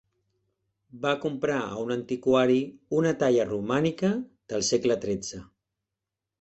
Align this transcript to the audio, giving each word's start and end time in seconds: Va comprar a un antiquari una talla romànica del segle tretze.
Va 1.03 1.11
comprar 1.25 1.57
a 1.65 1.75
un 1.83 1.93
antiquari 1.97 2.57
una 3.01 3.13
talla 3.21 3.47
romànica 3.53 4.13
del 4.55 4.67
segle 4.75 4.99
tretze. 5.09 5.47